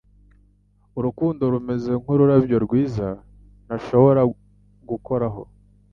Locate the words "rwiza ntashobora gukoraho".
2.65-5.41